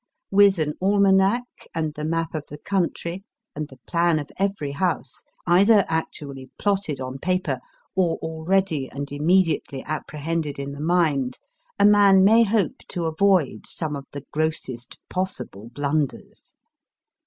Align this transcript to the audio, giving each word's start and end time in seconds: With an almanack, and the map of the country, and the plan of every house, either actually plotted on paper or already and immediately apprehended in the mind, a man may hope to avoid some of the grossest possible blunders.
With 0.31 0.57
an 0.57 0.73
almanack, 0.81 1.43
and 1.75 1.93
the 1.93 2.03
map 2.03 2.33
of 2.33 2.45
the 2.47 2.57
country, 2.57 3.23
and 3.55 3.67
the 3.67 3.77
plan 3.85 4.17
of 4.17 4.31
every 4.37 4.71
house, 4.71 5.23
either 5.45 5.85
actually 5.87 6.49
plotted 6.57 6.99
on 6.99 7.19
paper 7.19 7.59
or 7.95 8.17
already 8.17 8.89
and 8.89 9.11
immediately 9.11 9.83
apprehended 9.83 10.57
in 10.57 10.71
the 10.71 10.81
mind, 10.81 11.37
a 11.77 11.85
man 11.85 12.23
may 12.23 12.41
hope 12.43 12.79
to 12.87 13.03
avoid 13.05 13.67
some 13.67 13.95
of 13.95 14.07
the 14.11 14.25
grossest 14.33 14.97
possible 15.07 15.69
blunders. 15.69 16.55